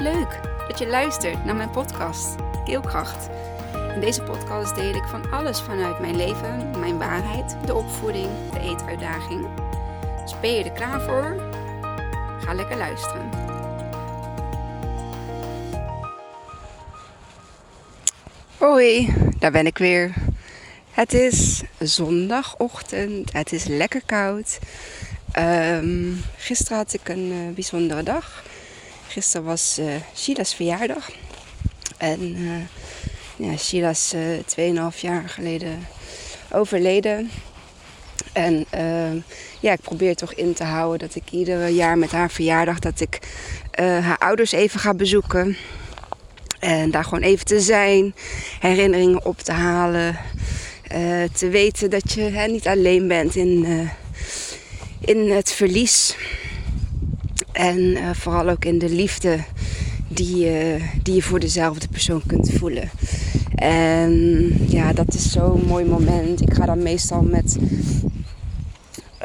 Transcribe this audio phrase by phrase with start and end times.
[0.00, 3.28] Leuk dat je luistert naar mijn podcast Keelkracht.
[3.94, 8.60] In deze podcast deel ik van alles vanuit mijn leven, mijn waarheid, de opvoeding, de
[8.60, 9.46] eetuitdaging.
[10.22, 11.50] Dus ben je er klaar voor?
[12.40, 13.30] Ga lekker luisteren.
[18.58, 20.14] Hoi, daar ben ik weer.
[20.90, 24.58] Het is zondagochtend, het is lekker koud.
[25.38, 28.42] Um, gisteren had ik een uh, bijzondere dag.
[29.10, 31.10] Gisteren was uh, Sheila's verjaardag.
[31.96, 32.50] En uh,
[33.36, 34.12] ja, Sheila is
[34.56, 35.86] uh, 2,5 jaar geleden
[36.52, 37.30] overleden.
[38.32, 38.66] En
[39.60, 42.78] ja, ik probeer toch in te houden dat ik ieder jaar met haar verjaardag...
[42.78, 43.18] dat ik
[43.78, 45.56] haar ouders even ga bezoeken.
[46.58, 48.14] En daar gewoon even te zijn.
[48.60, 50.18] Herinneringen op te halen.
[51.32, 53.66] te weten dat je hè, niet alleen bent in,
[55.00, 56.16] in het verlies.
[57.60, 59.38] En uh, vooral ook in de liefde
[60.08, 60.50] die,
[61.02, 62.90] die je voor dezelfde persoon kunt voelen.
[63.54, 64.12] En
[64.68, 66.40] ja, dat is zo'n mooi moment.
[66.40, 67.58] Ik ga dan meestal met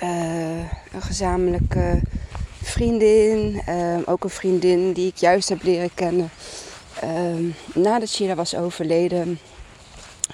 [0.03, 0.57] uh,
[0.93, 2.01] een gezamenlijke
[2.61, 3.61] vriendin,
[4.05, 6.29] ook een vriendin die ik juist heb leren kennen
[7.73, 9.39] nadat Sheila was overleden.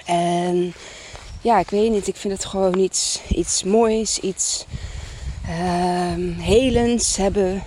[0.06, 0.74] En
[1.42, 4.66] ja, ik weet niet, ik vind het gewoon iets, iets moois, iets
[6.38, 7.64] helends hebben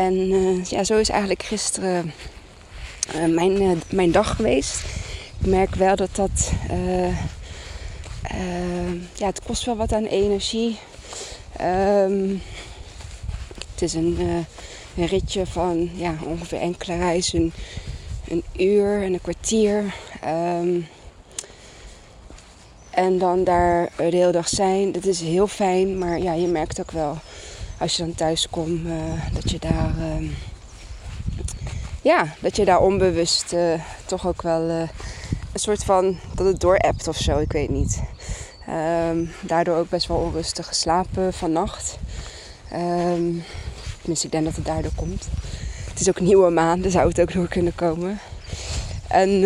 [0.00, 2.12] en uh, ja, zo is eigenlijk gisteren
[3.14, 4.84] uh, mijn, uh, mijn dag geweest.
[5.40, 6.52] Ik merk wel dat dat.
[9.14, 10.78] ja, het kost wel wat aan energie.
[11.60, 12.42] Um,
[13.70, 14.46] het is een,
[14.96, 17.52] ritje van ja, ongeveer enkele reizen.
[18.28, 19.94] Een uur en een kwartier.
[20.60, 20.86] Um,
[22.90, 24.92] en dan daar de hele dag zijn.
[24.92, 27.18] Dat is heel fijn, maar ja, je merkt ook wel
[27.80, 28.94] als je dan thuis komt, uh,
[29.32, 30.30] dat je daar, uh,
[32.02, 34.88] ja, dat je daar onbewust uh, toch ook wel een
[35.54, 38.02] soort van, dat het door appt of zo, ik weet niet.
[39.08, 41.98] Um, daardoor ook best wel onrustig geslapen vannacht.
[42.72, 43.44] Um,
[43.98, 45.28] tenminste, ik denk dat het daardoor komt.
[45.88, 48.18] Het is ook nieuwe maan, dus zou het ook door kunnen komen.
[49.08, 49.44] En,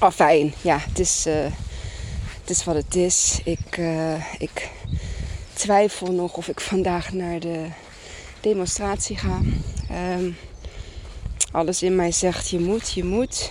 [0.00, 1.24] oh fijn, ja, het is,
[2.40, 3.40] het is wat het is.
[3.44, 3.80] Ik,
[4.38, 4.70] ik
[5.56, 7.66] twijfel nog of ik vandaag naar de
[8.40, 9.40] demonstratie ga.
[10.16, 10.36] Um,
[11.52, 13.50] alles in mij zegt je moet, je moet.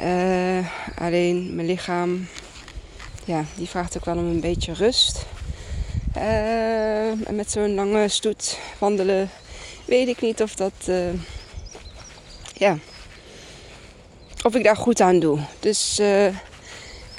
[0.00, 0.66] Uh,
[0.98, 2.28] alleen mijn lichaam,
[3.24, 5.26] ja, die vraagt ook wel om een beetje rust.
[6.16, 9.30] Uh, en met zo'n lange stoet wandelen
[9.84, 11.12] weet ik niet of dat, uh,
[12.54, 12.78] ja,
[14.42, 15.38] of ik daar goed aan doe.
[15.60, 16.34] Dus ik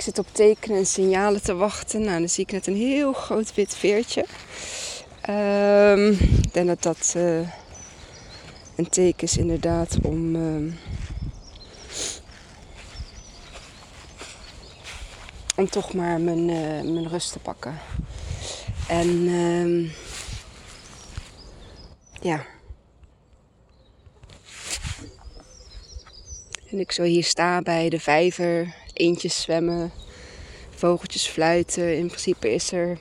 [0.03, 2.01] zit op tekenen en signalen te wachten.
[2.01, 4.25] Nou, dan zie ik net een heel groot wit veertje.
[5.29, 6.09] Um,
[6.43, 7.49] ik denk dat dat uh,
[8.75, 10.35] een teken is inderdaad om...
[10.35, 10.73] Uh,
[15.55, 17.79] om toch maar mijn, uh, mijn rust te pakken.
[18.87, 19.91] En uh,
[22.21, 22.45] ja.
[26.71, 29.91] En ik zo hier sta bij de vijver eentjes zwemmen,
[30.69, 31.97] vogeltjes fluiten.
[31.97, 32.97] In principe is er.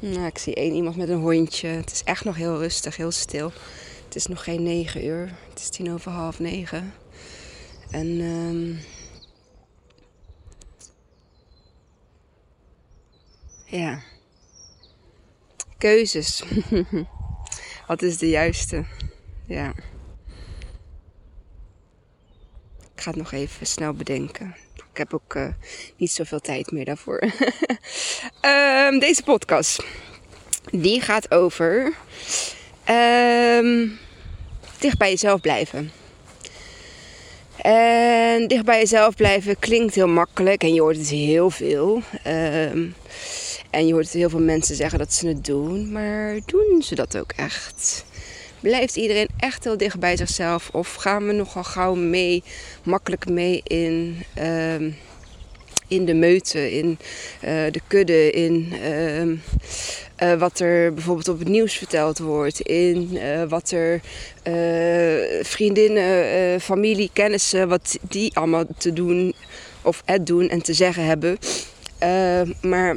[0.00, 1.68] Nou, ik zie één iemand met een hondje.
[1.68, 3.52] Het is echt nog heel rustig, heel stil.
[4.04, 5.34] Het is nog geen negen uur.
[5.48, 6.94] Het is tien over half negen.
[7.90, 8.20] En.
[8.20, 8.78] Um,
[13.64, 14.02] ja.
[15.78, 16.42] Keuzes.
[17.86, 18.84] Wat is de juiste?
[19.46, 19.72] Ja.
[22.94, 24.56] Ik ga het nog even snel bedenken.
[24.98, 25.46] Ik heb ook uh,
[25.96, 27.22] niet zoveel tijd meer daarvoor.
[28.42, 29.84] um, deze podcast.
[30.70, 31.94] Die gaat over
[32.90, 33.98] um,
[34.78, 35.90] dicht bij jezelf blijven.
[37.56, 42.02] En dicht bij jezelf blijven klinkt heel makkelijk en je hoort het heel veel.
[42.26, 42.94] Um,
[43.70, 47.16] en je hoort heel veel mensen zeggen dat ze het doen, maar doen ze dat
[47.16, 48.04] ook echt?
[48.60, 50.68] Blijft iedereen echt heel dicht bij zichzelf?
[50.72, 52.42] Of gaan we nogal gauw mee,
[52.82, 54.74] makkelijk mee in, uh,
[55.88, 56.98] in de meute, in
[57.44, 63.18] uh, de kudde, in uh, uh, wat er bijvoorbeeld op het nieuws verteld wordt, in
[63.48, 64.00] wat er
[65.42, 69.34] vriendinnen, familie, kennissen, wat die allemaal te doen
[69.82, 71.38] of het doen en te zeggen hebben.
[72.60, 72.96] maar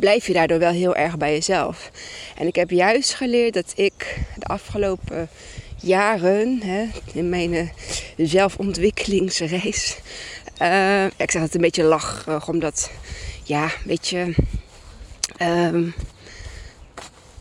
[0.00, 1.90] blijf je daardoor wel heel erg bij jezelf.
[2.36, 5.28] En ik heb juist geleerd dat ik de afgelopen
[5.76, 7.68] jaren hè, in mijn uh,
[8.16, 9.98] zelfontwikkelingsreis.
[10.62, 12.90] Uh, ik zeg het een beetje lach, omdat
[13.44, 14.34] ja, weet je.
[15.42, 15.94] Um,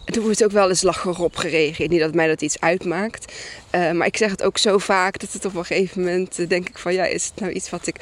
[0.06, 1.90] er wordt ook wel eens lacherig op gereageerd.
[1.90, 3.34] Niet dat mij dat iets uitmaakt.
[3.72, 6.70] Uh, maar ik zeg het ook zo vaak dat het op een gegeven moment denk
[6.70, 7.96] ik van ja, is het nou iets wat ik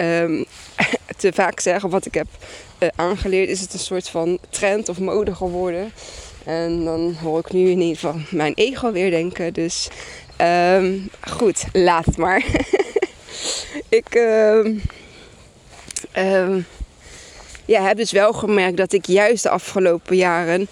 [0.00, 0.44] um,
[1.16, 2.26] te vaak zeg of wat ik heb
[2.84, 3.48] uh, aangeleerd?
[3.48, 5.92] Is het een soort van trend of mode geworden?
[6.44, 9.52] En dan hoor ik nu in ieder geval mijn ego weer denken.
[9.52, 9.88] Dus
[10.40, 12.44] um, goed, laat het maar.
[13.88, 14.82] ik um,
[17.64, 20.68] ja, heb dus wel gemerkt dat ik juist de afgelopen jaren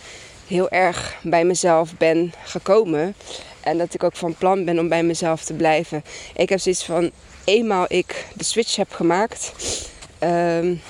[0.46, 3.14] heel erg bij mezelf ben gekomen.
[3.60, 6.04] En dat ik ook van plan ben om bij mezelf te blijven.
[6.34, 7.10] Ik heb zoiets van,
[7.44, 9.52] eenmaal ik de switch heb gemaakt,
[10.20, 10.80] um,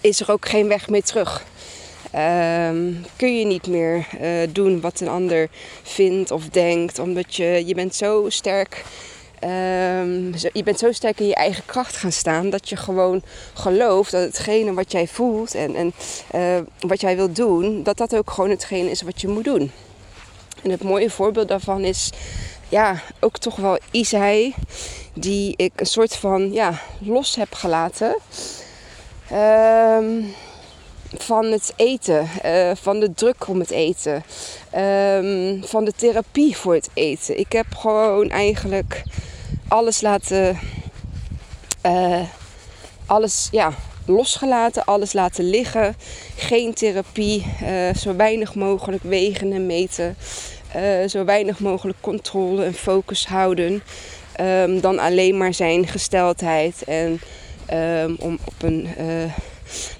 [0.00, 1.44] is er ook geen weg meer terug.
[2.14, 5.48] Um, kun je niet meer uh, doen wat een ander
[5.82, 8.84] vindt of denkt, omdat je, je bent zo sterk
[9.44, 13.22] Um, je bent zo sterk in je eigen kracht gaan staan dat je gewoon
[13.54, 15.92] gelooft dat hetgene wat jij voelt en, en
[16.34, 19.70] uh, wat jij wilt doen, dat dat ook gewoon hetgene is wat je moet doen.
[20.62, 22.10] En het mooie voorbeeld daarvan is
[22.68, 24.54] ja, ook toch wel Isai,
[25.14, 28.16] die ik een soort van ja, los heb gelaten.
[29.34, 30.34] Um,
[31.18, 34.14] van het eten, uh, van de druk om het eten,
[34.76, 37.38] um, van de therapie voor het eten.
[37.38, 39.02] Ik heb gewoon eigenlijk
[39.68, 40.58] alles laten.
[41.86, 42.20] Uh,
[43.06, 43.72] alles ja,
[44.06, 45.96] losgelaten, alles laten liggen.
[46.36, 50.16] Geen therapie, uh, zo weinig mogelijk wegen en meten.
[51.06, 53.82] Zo weinig mogelijk controle en focus houden.
[54.40, 56.84] Um, dan alleen maar zijn gesteldheid.
[56.84, 57.20] En
[57.72, 58.88] um, om op een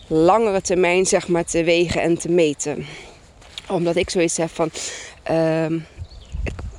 [0.06, 2.86] langere termijn zeg maar, te wegen en te meten.
[3.68, 4.70] Omdat ik zoiets heb van.
[5.30, 5.86] Um,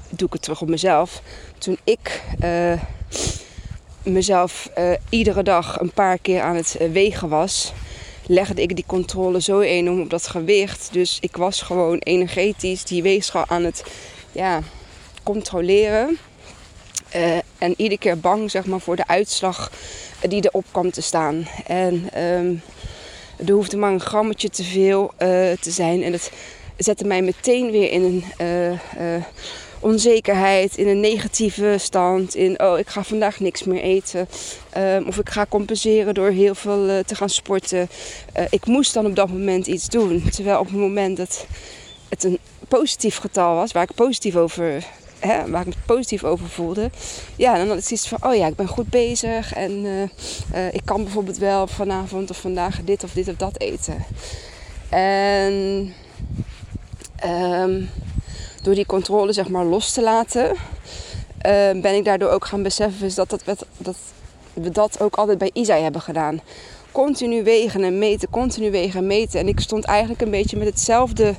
[0.10, 1.22] doe ik het terug op mezelf
[1.58, 2.82] toen ik uh,
[4.04, 7.74] mezelf uh, iedere dag een paar keer aan het wegen was,
[8.28, 10.90] legde ik die controle zo enorm op dat gewicht.
[10.92, 13.84] Dus ik was gewoon energetisch die weegschaal aan het
[14.32, 14.62] ja,
[15.24, 16.18] controleren.
[17.66, 19.72] En iedere keer bang zeg maar, voor de uitslag
[20.22, 21.48] die erop kwam te staan.
[21.68, 22.62] En um,
[23.46, 25.14] er hoefde maar een grammetje te veel
[25.60, 26.04] te zijn.
[26.04, 26.32] En dat
[26.78, 28.84] zette mij meteen weer in een
[29.80, 34.28] onzekerheid, in een negatieve stand, in oh ik ga vandaag niks meer eten.
[34.78, 37.90] Um, of ik ga compenseren door heel veel te gaan sporten.
[38.50, 40.24] Ik moest dan op dat moment iets doen.
[40.30, 41.46] Terwijl op het moment dat
[42.10, 44.86] het een positief getal was, waar ik positief over
[45.26, 46.90] Hè, waar ik me positief over voelde.
[47.36, 49.54] Ja, dan had ik zoiets van, oh ja, ik ben goed bezig.
[49.54, 54.06] En uh, ik kan bijvoorbeeld wel vanavond of vandaag dit of dit of dat eten.
[54.90, 55.94] En
[57.26, 57.90] um,
[58.62, 63.06] door die controle zeg maar los te laten, uh, ben ik daardoor ook gaan beseffen
[63.06, 63.98] is dat, dat, dat
[64.54, 66.42] we dat ook altijd bij Isai hebben gedaan.
[66.96, 69.40] Continu wegen en meten, continu wegen en meten.
[69.40, 71.36] En ik stond eigenlijk een beetje met hetzelfde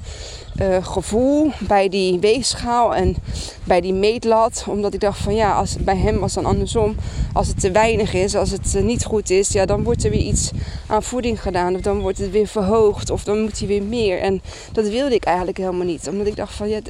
[0.61, 3.17] uh, gevoel bij die weegschaal en
[3.65, 4.65] bij die meetlat.
[4.69, 6.97] Omdat ik dacht van ja, als, bij hem was dan andersom.
[7.33, 10.11] Als het te weinig is, als het uh, niet goed is, ja, dan wordt er
[10.11, 10.51] weer iets
[10.87, 11.75] aan voeding gedaan.
[11.75, 13.11] Of dan wordt het weer verhoogd.
[13.11, 14.21] Of dan moet hij weer meer.
[14.21, 14.43] En
[14.73, 16.09] dat wilde ik eigenlijk helemaal niet.
[16.09, 16.81] Omdat ik dacht van ja,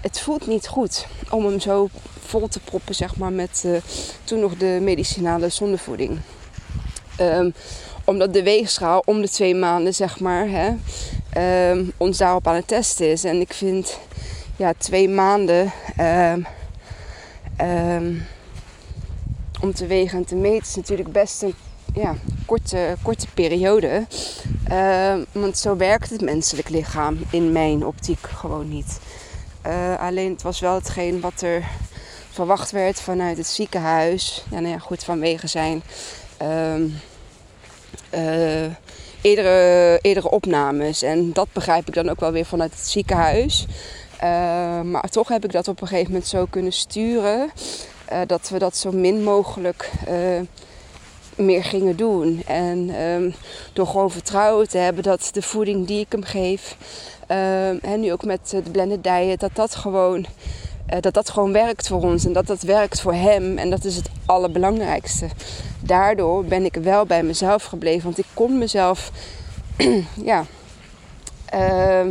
[0.00, 1.88] het voelt niet goed om hem zo
[2.26, 3.76] vol te proppen, zeg maar, met uh,
[4.24, 6.18] toen nog de medicinale zondevoeding.
[7.20, 7.54] Um,
[8.04, 10.72] omdat de weegschaal om de twee maanden, zeg maar, hè,
[11.70, 13.24] um, ons daarop aan het testen is.
[13.24, 13.98] En ik vind,
[14.56, 16.46] ja, twee maanden um,
[19.60, 21.54] om te wegen en te meten is natuurlijk best een
[21.94, 22.14] ja,
[22.46, 24.06] korte, korte periode.
[25.32, 28.98] want zo werkt het menselijk lichaam in mijn optiek gewoon niet.
[29.66, 31.64] Uh, alleen het was wel hetgeen wat er
[32.30, 34.44] verwacht werd vanuit het ziekenhuis.
[34.50, 35.82] Ja, nou ja, goed, vanwege zijn
[36.42, 36.80] uh,
[39.20, 41.02] eerdere, eerdere opnames.
[41.02, 43.66] En dat begrijp ik dan ook wel weer vanuit het ziekenhuis.
[44.14, 47.50] Uh, maar toch heb ik dat op een gegeven moment zo kunnen sturen.
[48.26, 49.90] dat we dat zo min mogelijk
[51.36, 52.42] meer gingen doen.
[52.46, 53.34] En um,
[53.72, 56.76] door gewoon vertrouwen te hebben dat de voeding die ik hem geef,
[57.82, 60.26] en nu ook met de blended diet, dat dat gewoon.
[60.92, 63.58] Uh, dat dat gewoon werkt voor ons en dat dat werkt voor hem.
[63.58, 65.28] En dat is het allerbelangrijkste.
[65.80, 68.04] Daardoor ben ik wel bij mezelf gebleven.
[68.04, 69.10] Want ik kon mezelf,
[70.30, 70.44] ja,
[71.54, 72.06] uh,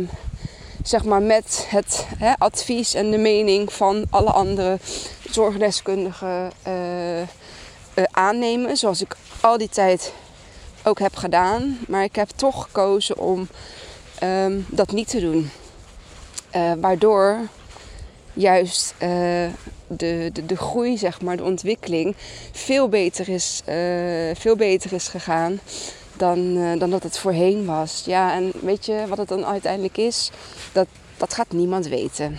[0.82, 4.78] zeg maar met het hè, advies en de mening van alle andere
[5.30, 7.26] zorgdeskundigen uh, uh,
[8.10, 8.76] aannemen.
[8.76, 10.12] Zoals ik al die tijd
[10.84, 11.78] ook heb gedaan.
[11.88, 13.48] Maar ik heb toch gekozen om
[14.22, 15.50] um, dat niet te doen.
[16.80, 17.38] Waardoor
[18.36, 19.08] juist uh,
[19.86, 22.16] de, de, de groei, zeg maar, de ontwikkeling
[22.52, 23.62] veel beter is,
[24.34, 25.60] veel beter is gegaan
[26.16, 28.02] dan, uh, dan dat het voorheen was.
[28.06, 30.30] Ja, en weet je wat het dan uiteindelijk is?
[30.72, 32.38] Dat, dat gaat niemand weten.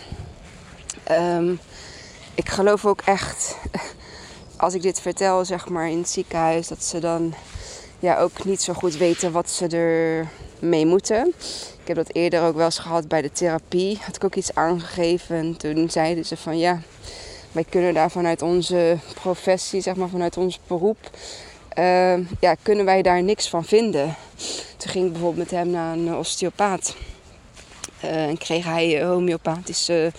[1.04, 1.54] Ehm,
[2.36, 3.58] ik geloof ook echt,
[4.58, 7.34] als ik dit vertel, zeg maar in het ziekenhuis, dat ze dan
[8.00, 10.27] ja, ook niet zo goed weten wat ze er
[10.60, 11.34] mee moeten.
[11.82, 13.98] Ik heb dat eerder ook wel eens gehad bij de therapie.
[14.01, 16.82] Had ik ook iets aangegeven en toen zeiden ze van ja,
[17.51, 20.98] wij kunnen daar vanuit onze professie, zeg maar vanuit ons beroep,
[21.77, 24.16] uh, ja, kunnen wij daar niks van vinden.
[24.77, 26.96] Toen ging ik bijvoorbeeld met hem naar een osteopaat.
[28.04, 30.12] Uh, en kreeg hij homeopathische,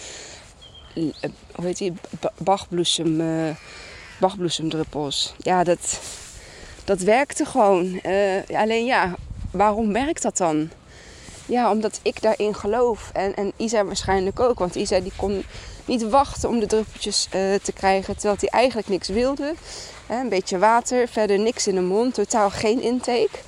[0.94, 1.12] uh,
[1.54, 1.92] hoe heet die,
[2.38, 3.22] bachbloesem,
[4.20, 5.34] bachbloesemdruppels.
[5.38, 6.00] Ja, dat,
[6.88, 8.00] dat werkte gewoon.
[8.52, 9.14] alleen ja,
[9.50, 10.70] waarom werkt dat dan?
[11.46, 13.10] Ja, omdat ik daarin geloof.
[13.12, 14.58] En, en Isa waarschijnlijk ook.
[14.58, 15.44] Want Isa die kon
[15.84, 18.14] niet wachten om de druppeltjes uh, te krijgen.
[18.14, 19.54] Terwijl hij eigenlijk niks wilde.
[20.08, 22.14] een beetje water, verder niks in de mond.
[22.14, 23.38] Totaal geen intake.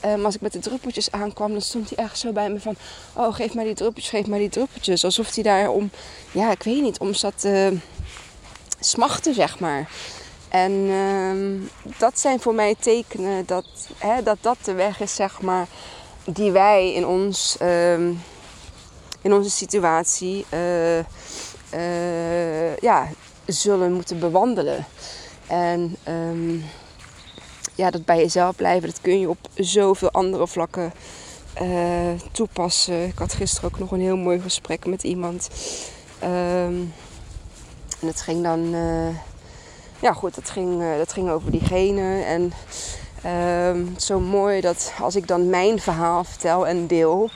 [0.00, 2.76] Maar als ik met de druppeltjes aankwam, dan stond hij echt zo bij me van...
[3.12, 5.04] Oh, geef mij die druppeltjes, geef mij die druppeltjes.
[5.04, 5.90] Alsof hij daar om,
[6.32, 7.76] ja, ik weet niet, om zat te
[8.80, 9.88] smachten, zeg maar.
[10.56, 13.66] En uh, dat zijn voor mij tekenen dat,
[13.98, 15.66] hè, dat dat de weg is, zeg maar,
[16.24, 17.98] die wij in, ons, uh,
[19.20, 20.98] in onze situatie uh,
[22.76, 23.08] ja,
[23.46, 24.84] zullen moeten bewandelen.
[25.46, 26.64] En um,
[27.74, 30.92] ja, dat bij jezelf blijven, dat kun je op zoveel andere vlakken
[32.32, 33.06] toepassen.
[33.06, 35.48] Ik had gisteren ook nog een heel mooi gesprek met iemand.
[36.18, 36.92] En
[38.06, 38.74] het ging dan
[40.00, 42.22] ja, goed, dat ging, uh, dat ging over diegene.
[42.22, 42.52] En
[43.70, 47.30] um, zo mooi dat als ik dan mijn verhaal vertel en deel,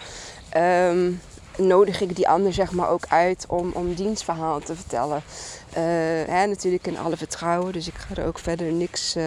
[0.56, 1.20] um,
[1.56, 5.22] nodig ik die ander zeg maar ook uit om, om dienstverhaal te vertellen.
[5.70, 5.82] Uh,
[6.26, 9.24] hè, natuurlijk in alle vertrouwen, dus ik ga er ook verder niks, uh,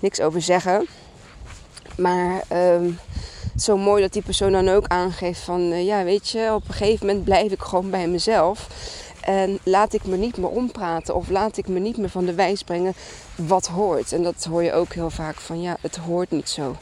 [0.00, 0.86] niks over zeggen.
[1.96, 2.98] Maar um,
[3.56, 7.06] zo mooi dat die persoon dan ook aangeeft van, ja weet je, op een gegeven
[7.06, 8.68] moment blijf ik gewoon bij mezelf.
[9.22, 12.34] En laat ik me niet meer ompraten of laat ik me niet meer van de
[12.34, 12.94] wijs brengen
[13.34, 14.12] wat hoort.
[14.12, 16.76] En dat hoor je ook heel vaak van ja, het hoort niet zo.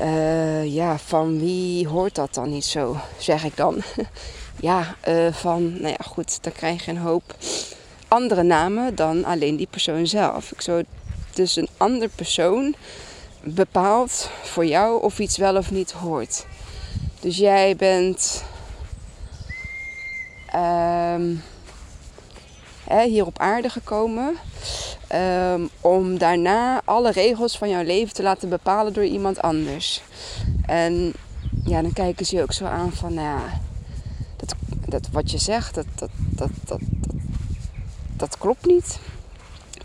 [0.00, 3.82] Uh, ja, van wie hoort dat dan niet zo, zeg ik dan.
[4.60, 7.36] ja, uh, van, nou ja, goed, dan krijg je een hoop
[8.08, 10.52] andere namen dan alleen die persoon zelf.
[10.52, 10.84] Ik zou
[11.34, 12.74] dus een andere persoon
[13.42, 16.46] bepaalt voor jou of iets wel of niet hoort.
[17.20, 18.44] Dus jij bent
[20.54, 21.42] um,
[22.84, 24.36] hè, hier op aarde gekomen.
[25.14, 30.02] Um, om daarna alle regels van jouw leven te laten bepalen door iemand anders.
[30.66, 31.12] En
[31.64, 33.60] ja, dan kijken ze je ook zo aan van, nou ja,
[34.36, 34.54] dat,
[34.88, 37.20] dat wat je zegt, dat, dat, dat, dat, dat,
[38.16, 38.98] dat klopt niet.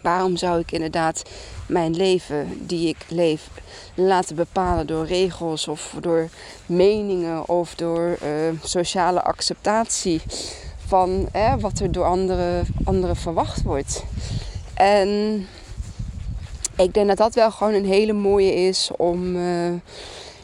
[0.02, 1.22] Waarom zou ik inderdaad
[1.68, 3.50] mijn leven die ik leef
[3.94, 6.30] laten bepalen door regels of door
[6.66, 8.30] meningen of door uh,
[8.64, 10.22] sociale acceptatie
[10.88, 14.04] van wat er door anderen, anderen verwacht wordt.
[14.74, 15.48] En
[16.78, 19.74] ik denk dat dat wel gewoon een hele mooie is om, uh,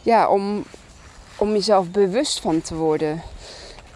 [0.01, 0.63] ja, om,
[1.38, 3.22] om jezelf bewust van te worden.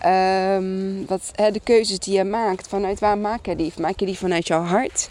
[0.06, 3.74] Um, wat, hè, de keuzes die je maakt, vanuit waar maak je die?
[3.80, 5.08] Maak je die vanuit jouw hart?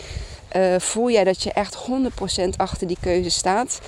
[0.56, 3.80] Uh, voel jij dat je echt 100% achter die keuze staat?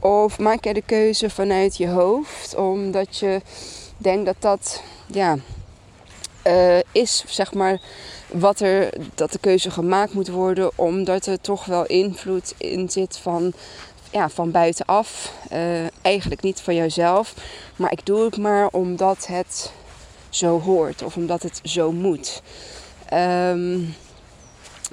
[0.00, 3.40] Of maak jij de keuze vanuit je hoofd, omdat je
[3.96, 5.36] denkt dat dat ja,
[6.46, 7.80] uh, is, zeg maar,
[8.28, 13.16] wat er, dat de keuze gemaakt moet worden, omdat er toch wel invloed in zit
[13.16, 13.52] van,
[14.10, 15.32] ja, van buitenaf.
[15.52, 17.34] Uh, eigenlijk niet van jouzelf,
[17.76, 19.72] maar ik doe het maar omdat het
[20.28, 22.42] zo hoort of omdat het zo moet.
[23.12, 23.94] Um,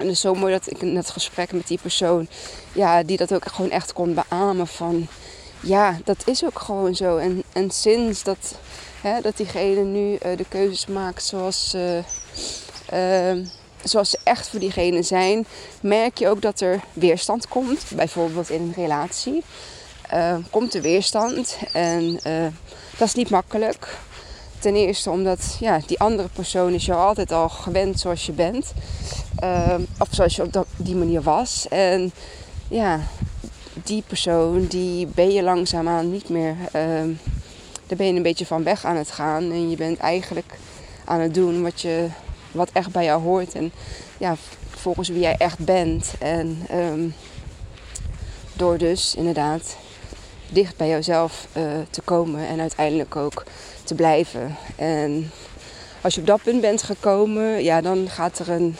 [0.02, 2.28] en het is zo mooi dat ik in het gesprek met die persoon,
[2.72, 5.06] ja, die dat ook gewoon echt kon beamen van,
[5.60, 7.16] ja, dat is ook gewoon zo.
[7.16, 8.54] En, en sinds dat,
[9.00, 13.36] hè, dat diegene nu uh, de keuzes maakt zoals, uh,
[13.82, 15.46] zoals ze echt voor diegene zijn,
[15.80, 17.84] merk je ook dat er weerstand komt.
[17.94, 19.42] Bijvoorbeeld in een relatie
[20.50, 22.20] komt er weerstand en
[22.98, 23.98] dat is niet makkelijk.
[24.58, 28.72] Ten eerste omdat ja, die andere persoon is jou altijd al gewend zoals je bent.
[29.42, 31.66] Uh, of zoals je op die manier was.
[31.68, 32.12] En
[32.68, 33.00] ja,
[33.84, 36.56] die persoon die ben je langzaamaan niet meer.
[36.76, 37.16] Uh,
[37.86, 39.42] daar ben je een beetje van weg aan het gaan.
[39.42, 40.58] En je bent eigenlijk
[41.04, 42.08] aan het doen wat, je,
[42.52, 43.54] wat echt bij jou hoort.
[43.54, 43.72] En
[44.18, 44.36] ja,
[44.70, 46.12] volgens wie jij echt bent.
[46.18, 47.14] En um,
[48.52, 49.76] door dus inderdaad
[50.48, 53.44] dicht bij jouzelf uh, te komen en uiteindelijk ook
[53.84, 54.56] te blijven.
[54.76, 55.30] En
[56.00, 58.76] als je op dat punt bent gekomen, ja, dan gaat er een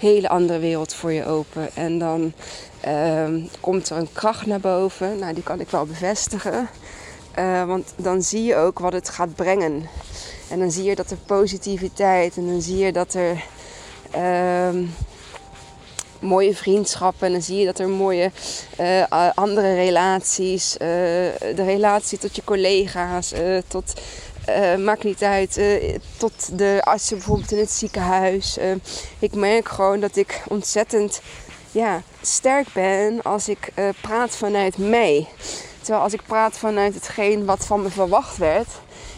[0.00, 1.68] hele andere wereld voor je open.
[1.74, 2.32] En dan
[2.80, 5.18] ehm, komt er een kracht naar boven.
[5.18, 6.68] Nou, die kan ik wel bevestigen.
[7.38, 9.88] Uh, want dan zie je ook wat het gaat brengen.
[10.48, 13.44] En dan zie je dat er positiviteit en dan zie je dat er
[14.16, 14.82] uh,
[16.20, 17.26] mooie vriendschappen.
[17.26, 18.30] En dan zie je dat er mooie
[18.80, 20.78] uh, andere relaties, uh,
[21.54, 23.32] de relatie tot je collega's,
[23.68, 24.00] tot
[24.48, 25.58] uh, maakt niet uit.
[25.58, 28.58] Uh, tot de artsen bijvoorbeeld in het ziekenhuis.
[28.58, 28.74] Uh,
[29.18, 31.20] ik merk gewoon dat ik ontzettend
[31.72, 35.28] ja, sterk ben als ik praat vanuit mij.
[35.80, 38.68] Terwijl als ik praat vanuit hetgeen wat van me verwacht werd,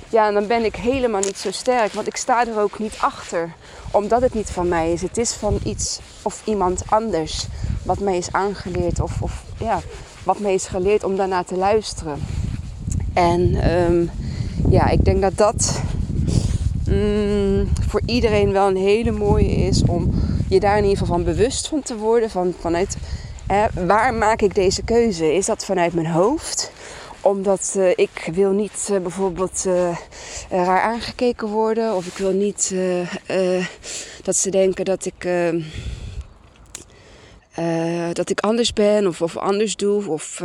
[0.08, 1.92] ja, dan ben ik helemaal niet zo sterk.
[1.92, 3.52] Want ik sta er ook niet achter.
[3.90, 5.02] Omdat het niet van mij is.
[5.02, 7.46] Het is van iets of iemand anders.
[7.82, 9.00] Wat mij is aangeleerd.
[9.00, 9.80] Of, of ja,
[10.24, 12.26] wat mij is geleerd om daarna te luisteren.
[13.14, 14.10] En um,
[14.70, 15.82] ja, ik denk dat dat
[16.88, 20.10] mm, voor iedereen wel een hele mooie is om
[20.48, 22.30] je daar in ieder geval van bewust van te worden.
[22.30, 22.96] Van, vanuit
[23.86, 25.34] waar maak ik deze keuze?
[25.34, 26.72] Is dat vanuit mijn hoofd?
[27.20, 29.96] Omdat uh, ik wil niet uh, bijvoorbeeld uh,
[30.50, 31.94] raar aangekeken worden.
[31.94, 32.74] Of ik wil niet
[34.22, 35.28] dat ze denken dat ik,
[38.12, 40.08] dat ik anders ben of, of anders doe.
[40.08, 40.42] Of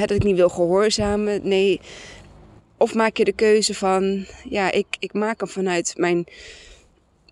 [0.00, 1.40] dat ik niet wil gehoorzamen.
[1.42, 1.80] Nee,
[2.76, 6.26] of maak je de keuze van, ja, ik, ik maak hem vanuit mijn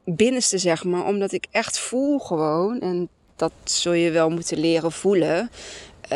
[0.05, 1.05] binnenste, zeg maar.
[1.05, 5.51] Omdat ik echt voel gewoon, en dat zul je wel moeten leren voelen.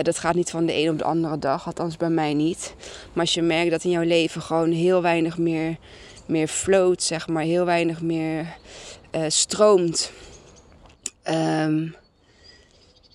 [0.02, 2.74] Dat gaat niet van de een op de andere dag, althans bij mij niet.
[3.12, 5.76] Maar als je merkt dat in jouw leven gewoon heel weinig meer,
[6.26, 7.42] meer float, zeg maar.
[7.42, 8.46] Heel weinig meer
[9.28, 10.12] stroomt.
[11.30, 11.94] Um,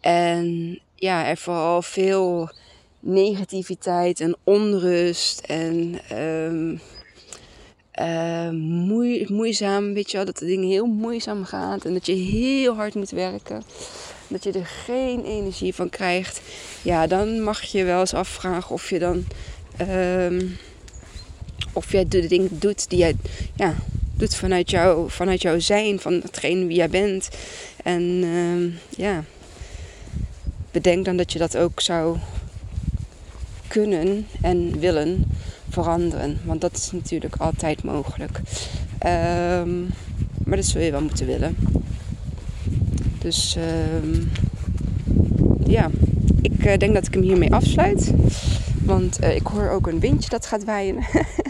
[0.02, 2.52] en ja, er vooral veel
[3.00, 6.00] negativiteit en onrust en
[8.00, 8.50] uh,
[8.88, 12.76] moe, moeizaam, weet je wel, dat de dingen heel moeizaam gaan en dat je heel
[12.76, 13.64] hard moet werken.
[14.28, 16.42] Dat je er geen energie van krijgt.
[16.82, 19.26] Ja, dan mag je wel eens afvragen of je dan
[19.90, 20.58] um,
[21.74, 23.16] of jij de dingen doet die jij
[23.56, 23.76] ja,
[24.18, 27.30] doet vanuit, jou, vanuit jouw zijn, van hetgeen wie jij bent.
[27.86, 29.24] En um, ja,
[30.72, 32.18] bedenk dan dat je dat ook zou
[33.68, 35.26] kunnen en willen
[35.70, 36.40] veranderen.
[36.44, 38.40] Want dat is natuurlijk altijd mogelijk.
[39.06, 39.90] Um,
[40.44, 41.58] maar dat zul je wel moeten willen.
[43.20, 43.58] Dus
[44.04, 44.32] um,
[45.66, 45.90] ja,
[46.42, 48.14] ik uh, denk dat ik hem hiermee afsluit.
[48.82, 50.98] Want uh, ik hoor ook een windje dat gaat waaien.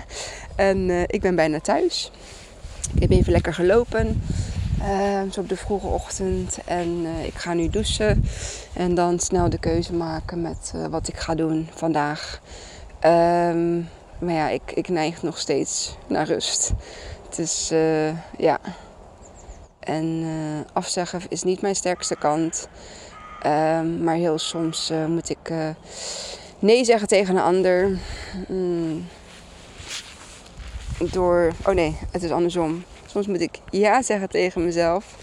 [0.55, 2.11] en uh, ik ben bijna thuis.
[2.93, 4.21] Ik heb even lekker gelopen.
[4.79, 6.57] Uh, zo op de vroege ochtend.
[6.65, 8.25] En uh, ik ga nu douchen.
[8.73, 12.41] En dan snel de keuze maken met uh, wat ik ga doen vandaag.
[13.05, 16.73] Um, maar ja, ik, ik neig nog steeds naar rust.
[17.25, 17.69] Het is,
[18.37, 18.59] ja.
[19.79, 20.25] En
[20.73, 22.67] afzeggen is niet mijn sterkste kant.
[23.45, 25.53] Um, maar heel soms moet ik
[26.59, 27.97] nee zeggen tegen een ander.
[28.47, 29.07] Mm.
[31.11, 31.53] Door.
[31.65, 32.83] Oh nee, het is andersom.
[33.15, 35.15] Soms moet ik ja zeggen tegen mezelf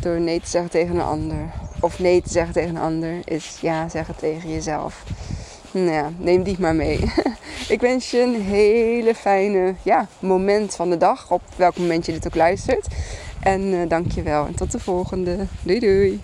[0.00, 1.50] door nee te zeggen tegen een ander.
[1.80, 5.04] Of nee te zeggen tegen een ander is ja zeggen tegen jezelf.
[5.70, 6.98] Nou ja, neem die maar mee.
[7.68, 11.30] ik wens je een hele fijne ja, moment van de dag.
[11.30, 12.86] Op welk moment je dit ook luistert.
[13.42, 14.46] En uh, dank je wel.
[14.46, 15.46] En tot de volgende.
[15.62, 16.20] Doei doei.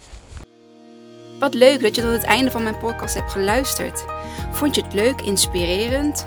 [1.38, 4.04] Wat leuk dat je tot het einde van mijn podcast hebt geluisterd.
[4.50, 6.26] Vond je het leuk, inspirerend?